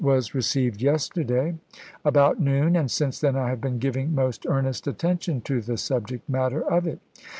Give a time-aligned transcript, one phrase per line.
[0.03, 1.53] was received yesterday
[2.03, 6.27] about noon, and since then I have been giving most earnest attention to the subject
[6.27, 6.97] matter of it.